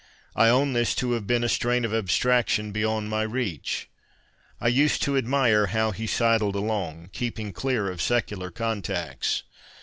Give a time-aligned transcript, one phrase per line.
[0.35, 3.87] I own this to have been a strain of abstraction beyond my reach.
[4.59, 9.43] I used to admire how he sidled along, keeping clear of secular contacts.